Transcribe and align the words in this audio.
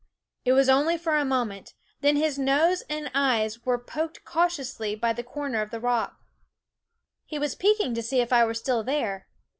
It 0.45 0.53
was 0.53 0.67
only 0.67 0.97
for 0.97 1.15
a 1.15 1.23
moment; 1.23 1.75
then 1.99 2.15
his 2.15 2.39
nose 2.39 2.81
and 2.89 3.11
eyes 3.13 3.63
were 3.67 3.77
poked 3.77 4.25
cau 4.25 4.47
tiously 4.47 4.99
by 4.99 5.13
the 5.13 5.21
corner 5.21 5.61
of 5.61 5.71
rock. 5.73 6.19
He 7.23 7.37
was 7.37 7.53
peek 7.53 7.79
ing 7.79 7.93
to 7.93 8.01
see 8.01 8.19
if 8.19 8.33
I 8.33 8.43
were 8.43 8.55
still 8.55 8.81
there. 8.83 9.27